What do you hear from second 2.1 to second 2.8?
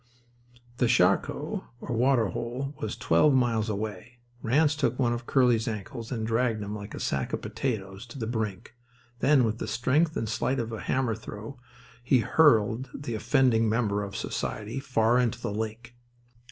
hole,